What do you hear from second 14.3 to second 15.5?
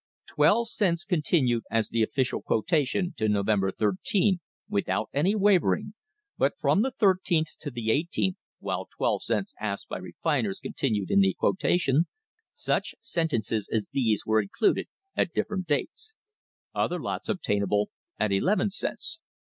included at